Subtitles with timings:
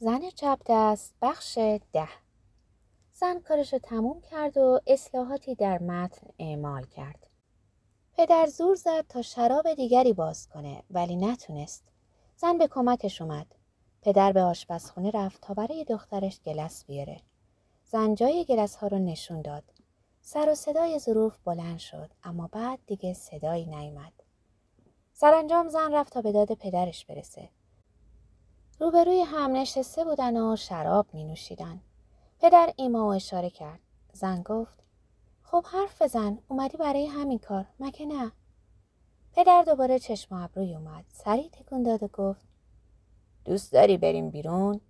[0.00, 1.58] زن چپ دست بخش
[1.92, 2.08] ده
[3.12, 7.26] زن کارش رو تموم کرد و اصلاحاتی در متن اعمال کرد.
[8.12, 11.84] پدر زور زد تا شراب دیگری باز کنه ولی نتونست.
[12.36, 13.46] زن به کمکش اومد.
[14.02, 17.20] پدر به آشپزخونه رفت تا برای دخترش گلس بیاره.
[17.84, 19.64] زن جای گلس ها رو نشون داد.
[20.20, 24.12] سر و صدای ظروف بلند شد اما بعد دیگه صدایی نیامد.
[25.12, 27.48] سرانجام زن رفت تا به داد پدرش برسه.
[28.80, 31.80] روبروی هم نشسته بودن و شراب می نوشیدن.
[32.40, 33.80] پدر ایما و اشاره کرد.
[34.12, 34.78] زن گفت
[35.42, 38.32] خب حرف بزن اومدی برای همین کار مگه نه؟
[39.32, 41.04] پدر دوباره چشم ابروی اومد.
[41.08, 42.46] سری تکون داد و گفت
[43.44, 44.80] دوست داری بریم بیرون؟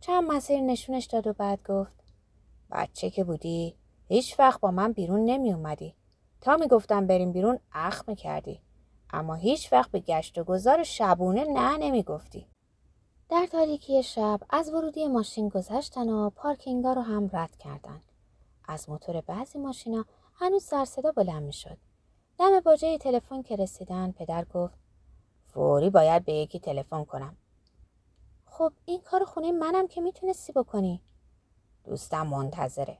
[0.00, 2.04] چند مسیر نشونش داد و بعد گفت
[2.70, 3.76] بچه که بودی
[4.08, 5.94] هیچ وقت با من بیرون نمی اومدی.
[6.40, 8.60] تا می گفتم بریم بیرون اخ می کردی.
[9.10, 12.46] اما هیچ وقت به گشت و گذار شبونه نه نمی گفتی.
[13.28, 18.00] در تاریکی شب از ورودی ماشین گذشتن و پارکینگا رو هم رد کردن.
[18.64, 21.76] از موتور بعضی ماشینا هنوز سر صدا بلند می شد.
[22.38, 24.78] دم باجه تلفن که رسیدن پدر گفت
[25.44, 27.36] فوری باید به یکی تلفن کنم.
[28.46, 31.00] خب این کار خونه منم که می‌تونستی بکنی.
[31.84, 32.98] دوستم منتظره.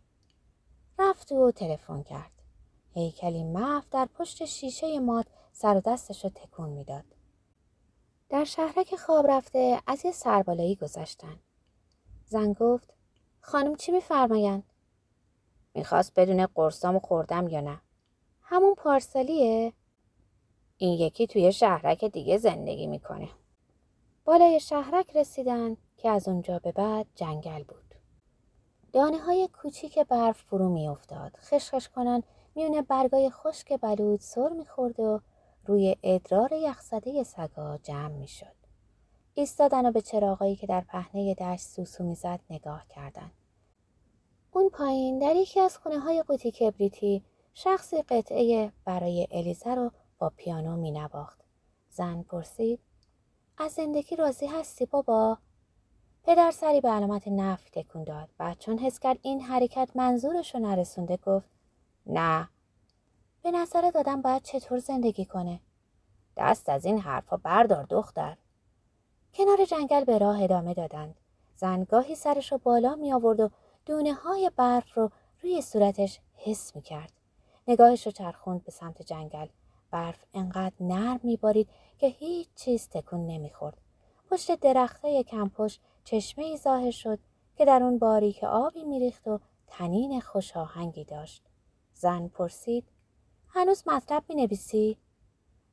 [0.98, 2.32] رفت و تلفن کرد.
[2.92, 7.13] هیکلی مف در پشت شیشه مات سر و دستش رو تکون می‌داد.
[8.34, 11.38] در شهرک خواب رفته از یه سربالایی گذشتن.
[12.24, 12.94] زن گفت
[13.40, 14.62] خانم چی میفرمایند؟
[15.74, 17.80] می‌خواست بدون قرصامو خوردم یا نه.
[18.42, 19.72] همون پارسالیه؟
[20.76, 23.28] این یکی توی شهرک دیگه زندگی می‌کنه.
[24.24, 27.94] بالای شهرک رسیدن که از اونجا به بعد جنگل بود.
[28.92, 31.36] دانه های کوچیک برف فرو میافتاد.
[31.36, 32.22] خشخش کنن
[32.54, 35.20] میونه برگای خشک بلود سر می‌خورد و
[35.66, 38.54] روی ادرار یخزده سگا جمع می‌شد.
[39.34, 43.32] ایستادن و به چراغایی که در پهنه دشت سوسو می‌زد نگاه کردند.
[44.52, 50.32] اون پایین در یکی از خونه های قوطی کبریتی شخصی قطعه برای الیزه رو با
[50.36, 51.40] پیانو می نواخت.
[51.90, 52.80] زن پرسید
[53.58, 55.38] از زندگی راضی هستی بابا؟
[56.24, 60.60] پدر سری به علامت نفی تکون داد و چون حس کرد این حرکت منظورش رو
[60.60, 61.48] نرسونده گفت
[62.06, 62.48] نه
[63.44, 65.60] به نظر دادم باید چطور زندگی کنه
[66.36, 68.36] دست از این حرفا بردار دختر
[69.34, 71.14] کنار جنگل به راه ادامه دادند
[71.56, 73.50] زنگاهی سرش رو بالا می آورد و
[73.86, 75.10] دونه های برف رو
[75.42, 77.12] روی صورتش حس می کرد.
[77.68, 79.46] نگاهش رو چرخوند به سمت جنگل.
[79.90, 81.68] برف انقدر نرم می بارید
[81.98, 83.76] که هیچ چیز تکون نمی خورد.
[84.30, 87.18] پشت درختای کمپش چشمه ای ظاهر شد
[87.56, 91.42] که در اون باری که آبی میریخت و تنین خوشاهنگی داشت.
[91.94, 92.84] زن پرسید
[93.56, 94.98] هنوز مطلب می نویسی؟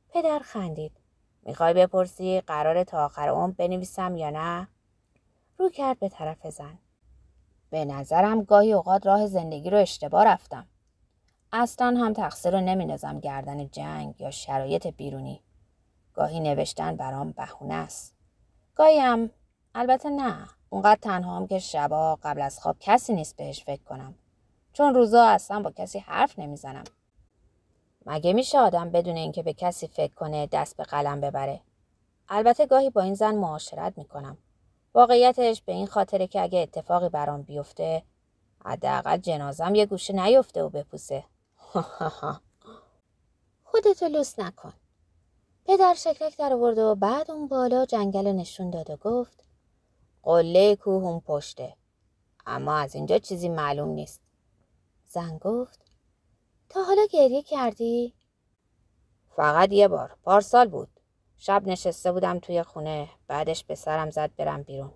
[0.08, 0.92] پدر خندید.
[1.42, 4.68] می‌خوای بپرسی قرار تا آخر عمر بنویسم یا نه؟
[5.58, 6.78] رو کرد به طرف زن.
[7.70, 10.66] به نظرم گاهی اوقات راه زندگی رو اشتباه رفتم.
[11.52, 15.42] اصلا هم تقصیر رو نمیندازم گردن جنگ یا شرایط بیرونی.
[16.14, 18.14] گاهی نوشتن برام بهونه است.
[18.74, 19.30] گاهی هم
[19.74, 24.14] البته نه اونقدر تنها هم که شبا قبل از خواب کسی نیست بهش فکر کنم.
[24.72, 26.84] چون روزا اصلا با کسی حرف نمی‌زنم.
[28.06, 31.60] مگه میشه آدم بدون اینکه به کسی فکر کنه دست به قلم ببره؟
[32.28, 34.38] البته گاهی با این زن معاشرت می‌کنم.
[34.94, 38.02] واقعیتش به این خاطره که اگه اتفاقی برام بیفته
[38.64, 41.24] حداقل جنازم یه گوشه نیفته و بپوسه.
[43.64, 44.72] خودتو لوس نکن.
[45.64, 49.44] پدر شکلک در آورد و بعد اون بالا جنگل نشون داد و گفت
[50.22, 51.76] قله کوه اون پشته.
[52.46, 54.20] اما از اینجا چیزی معلوم نیست.
[55.04, 55.91] زن گفت
[56.72, 58.14] تا حالا گریه کردی؟
[59.36, 60.16] فقط یه بار.
[60.22, 60.88] پارسال بود.
[61.38, 63.08] شب نشسته بودم توی خونه.
[63.26, 64.92] بعدش به سرم زد برم بیرون.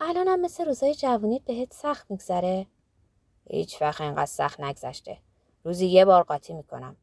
[0.00, 2.66] الانم مثل روزای جوونیت بهت سخت میگذره؟
[3.50, 5.18] هیچ وقت اینقدر سخت نگذشته.
[5.64, 6.96] روزی یه بار قاطی می‌کنم.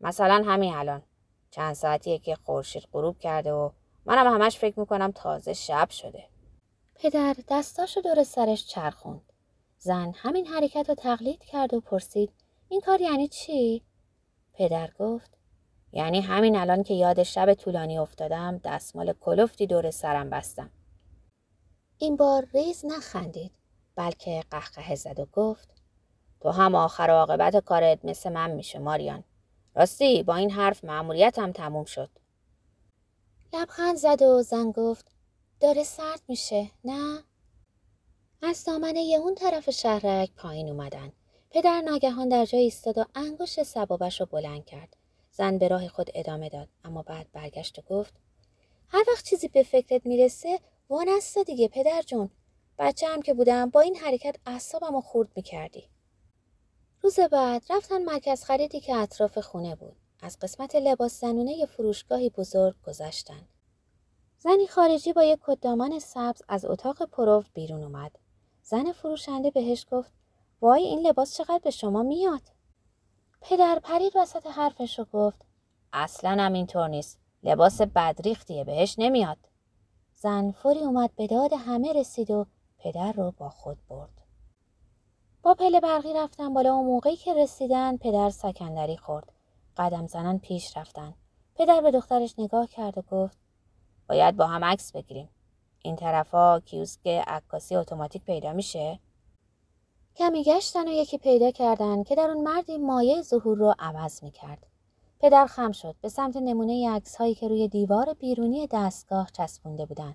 [0.00, 1.02] مثلا همین الان.
[1.50, 3.70] چند ساعتیه که خورشید غروب کرده و
[4.04, 6.24] منم همش فکر می‌کنم تازه شب شده.
[6.94, 9.32] پدر دستاشو دور سرش چرخوند.
[9.78, 12.32] زن همین حرکت رو تقلید کرد و پرسید
[12.72, 13.82] این کار یعنی چی؟
[14.52, 15.38] پدر گفت
[15.92, 20.70] یعنی همین الان که یاد شب طولانی افتادم دستمال کلفتی دور سرم بستم.
[21.98, 23.52] این بار ریز نخندید
[23.96, 25.74] بلکه قهقه زد و گفت
[26.40, 29.24] تو هم آخر عاقبت کارت مثل من میشه ماریان.
[29.74, 32.10] راستی با این حرف معمولیتم تموم شد.
[33.52, 35.10] لبخند زد و زن گفت
[35.60, 37.22] داره سرد میشه نه؟
[38.42, 41.12] از دامنه اون طرف شهرک پایین اومدن
[41.50, 44.96] پدر ناگهان در جای ایستاد و انگشت سبابش رو بلند کرد.
[45.32, 48.14] زن به راه خود ادامه داد اما بعد برگشت و گفت
[48.88, 50.60] هر وقت چیزی به فکرت می‌رسه
[50.90, 52.30] وانسته دیگه پدر جون.
[52.78, 55.88] بچه هم که بودم با این حرکت اعصابم رو خورد می‌کردی.
[57.02, 59.96] روز بعد رفتن مرکز خریدی که اطراف خونه بود.
[60.22, 63.48] از قسمت لباس زنونه فروشگاهی بزرگ گذشتن
[64.38, 68.18] زنی خارجی با یک کدامان سبز از اتاق پرو بیرون اومد.
[68.62, 70.12] زن فروشنده بهش گفت
[70.60, 72.42] وای این لباس چقدر به شما میاد؟
[73.40, 75.44] پدر پرید وسط حرفش رو گفت
[75.92, 77.18] اصلا هم اینطور نیست.
[77.42, 79.38] لباس بدریختیه بهش نمیاد.
[80.14, 82.46] زن فوری اومد به داد همه رسید و
[82.78, 84.22] پدر رو با خود برد.
[85.42, 89.32] با پله برقی رفتن بالا و موقعی که رسیدن پدر سکندری خورد.
[89.76, 91.14] قدم زنن پیش رفتن.
[91.54, 93.38] پدر به دخترش نگاه کرد و گفت
[94.08, 95.28] باید با هم عکس بگیریم.
[95.82, 99.00] این طرفا کیوسک عکاسی اتوماتیک پیدا میشه؟
[100.20, 104.66] کمی گشتن و یکی پیدا کردن که در اون مردی مایه ظهور رو عوض می‌کرد.
[105.20, 105.94] پدر خم شد.
[106.00, 110.14] به سمت نمونه عکس هایی که روی دیوار بیرونی دستگاه چسبونده بودن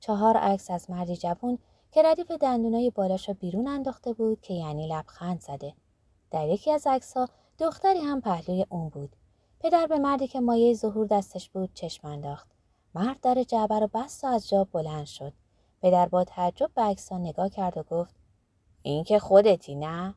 [0.00, 1.58] چهار عکس از مردی جوون
[1.92, 5.74] که ردیف دندونای بالاش رو بیرون انداخته بود که یعنی لبخند زده.
[6.30, 7.28] در یکی از عکس ها
[7.58, 9.16] دختری هم پهلوی اون بود.
[9.60, 12.48] پدر به مردی که مایه ظهور دستش بود چشم انداخت.
[12.94, 15.32] مرد در جعبه رو بست و از جا بلند شد.
[15.82, 18.19] پدر با تعجب به عکسها نگاه کرد و گفت
[18.82, 20.14] این که خودتی نه.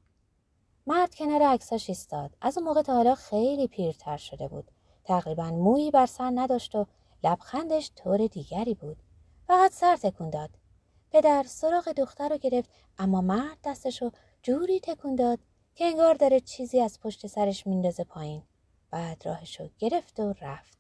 [0.88, 2.36] مرد کنار عکساش ایستاد.
[2.42, 4.72] از اون موقع تا حالا خیلی پیرتر شده بود.
[5.04, 6.86] تقریبا مویی بر سر نداشت و
[7.24, 8.98] لبخندش طور دیگری بود.
[9.48, 10.50] فقط سر تکون داد.
[11.12, 14.12] پدر سراغ دختر رو گرفت اما مرد دستش رو
[14.42, 15.40] جوری تکون داد
[15.76, 18.44] که انگار داره چیزی از پشت سرش میندازه پایین.
[18.92, 20.78] بعد راهش رو گرفت و رفت.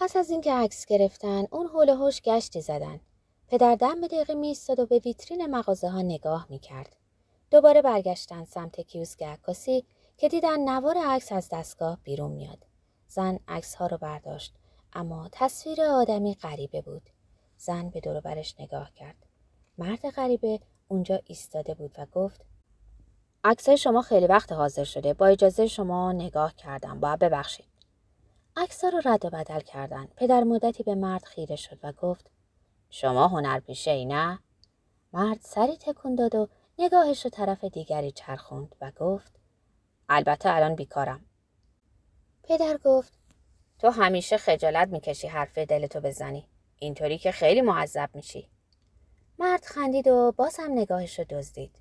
[0.00, 3.00] پس از اینکه عکس گرفتن اون حول هوش گشتی زدن.
[3.52, 6.96] پدر دم به دقیقه میستاد و به ویترین مغازه ها نگاه می‌کرد.
[7.50, 9.84] دوباره برگشتن سمت کیوسک عکاسی
[10.16, 12.66] که دیدن نوار عکس از دستگاه بیرون میاد
[13.08, 14.54] زن عکس ها رو برداشت
[14.92, 17.10] اما تصویر آدمی غریبه بود.
[17.56, 19.26] زن به دور برش نگاه کرد.
[19.78, 22.44] مرد غریبه اونجا ایستاده بود و گفت
[23.44, 25.14] عکسای شما خیلی وقت حاضر شده.
[25.14, 27.00] با اجازه شما نگاه کردم.
[27.00, 27.66] باید ببخشید.
[28.56, 32.30] عکسها رو رد و بدل کردن پدر مدتی به مرد خیره شد و گفت
[32.94, 34.38] شما هنر پیشه ای نه؟
[35.12, 36.48] مرد سری تکون داد و
[36.78, 39.32] نگاهش رو طرف دیگری چرخوند و گفت
[40.08, 41.24] البته الان بیکارم.
[42.42, 43.12] پدر گفت
[43.78, 46.48] تو همیشه خجالت می‌کشی حرف دلتو بزنی.
[46.78, 48.48] اینطوری که خیلی معذب میشی.
[49.38, 51.76] مرد خندید و باز هم نگاهش رو دزدید.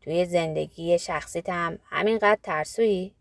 [0.00, 3.14] توی زندگی شخصیتم همینقدر ترسویی؟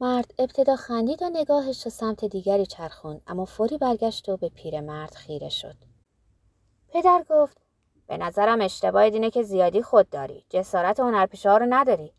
[0.00, 5.14] مرد ابتدا خندید و نگاهش رو سمت دیگری چرخوند اما فوری برگشت و به پیرمرد
[5.14, 5.91] خیره شد.
[6.92, 7.60] پدر گفت
[8.06, 10.44] به نظرم اشتباه اینه که زیادی خود داری.
[10.50, 12.12] جسارت هنرپیشه رو نداری.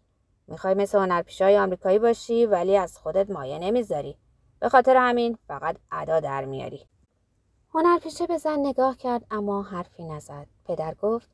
[0.48, 4.18] می‌خوای مثل هنرپیشه های آمریکایی باشی ولی از خودت مایه نمی‌ذاری.
[4.60, 6.88] به خاطر همین فقط ادا در میاری.
[7.74, 10.48] هنرپیشه به زن نگاه کرد اما حرفی نزد.
[10.66, 11.30] پدر گفت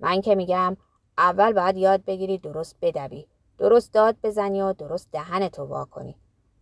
[0.00, 0.76] من که میگم
[1.18, 3.26] اول باید یاد بگیری درست بدوی.
[3.58, 6.16] درست داد بزنی و درست دهنتو وا کنی.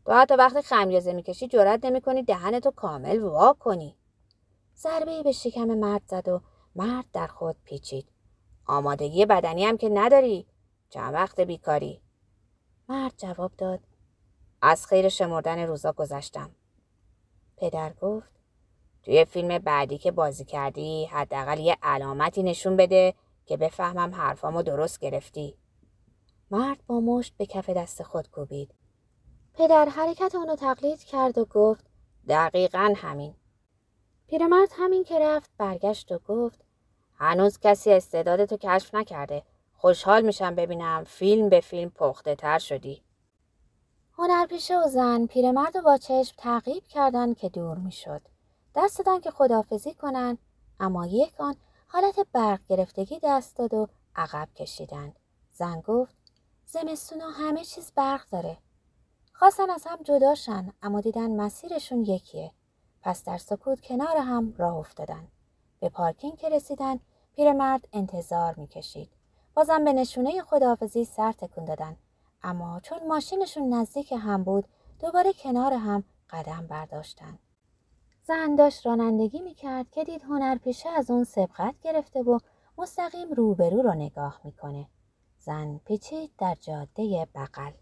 [0.07, 3.97] تو حتی وقتی خمیازه می‌کشی جرأت نمی‌کنی دهنتو کامل وا کنی.
[4.77, 6.41] ضربه به شکم مرد زد و
[6.77, 8.09] مرد در خود پیچید.
[8.67, 10.47] آمادگی بدنی هم که نداری.
[10.91, 12.01] چند وقت بیکاری؟
[12.89, 13.81] مرد جواب داد.
[14.63, 16.51] از خیر شمردن روزا گذشتم.
[17.57, 18.33] پدر گفت
[19.03, 23.15] توی فیلم بعدی که بازی کردی حداقل یه علامتی نشون بده
[23.47, 25.57] که بفهمم حرفامو درست گرفتی.
[26.51, 28.75] مرد با مشت به کف دست خود کوبید.
[29.55, 31.85] پدر حرکت اونو تقلید کرد و گفت
[32.29, 33.35] دقیقا همین.
[34.33, 36.65] پیرمرد همین که رفت برگشت و گفت
[37.15, 39.43] هنوز کسی استعدادتو کشف نکرده.
[39.75, 43.03] خوشحال میشم ببینم فیلم به فیلم پخته تر شدی.
[44.19, 48.21] هنرپیشه و زن پیرمرد و با چشم تعقیب کردند که دور می‌شد.
[48.75, 50.39] دست دادن که خداحافظی کنند
[50.81, 55.19] اما یک آن حالت برق گرفتگی دست داد و عقب کشیدند
[55.53, 56.17] زن گفت
[56.67, 58.59] زمستون همه چیز برق داره.
[59.33, 62.53] خواستن از هم جداشن اما دیدن مسیرشون یکیه.
[63.03, 65.29] پس در سکوت کنار هم راه افتادن.
[65.81, 67.01] به پارکینگ که رسیدن
[67.37, 69.11] پیرمرد انتظار می‌کشید.
[69.55, 71.97] بازم به نشونه خداحافظی سر تکون دادن.
[72.43, 74.69] اما چون ماشینشون نزدیک هم بود
[75.01, 77.39] دوباره کنار هم قدم برداشتن.
[78.23, 82.39] زن داشت رانندگی می‌کرد که دید هنرپیشه از اون سبقت گرفته و
[82.79, 84.87] مستقیم روبرو رو نگاه می‌کنه.
[85.39, 87.73] زن پیچید در جاده بغل.